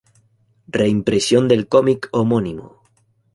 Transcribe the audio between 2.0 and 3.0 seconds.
homónimo.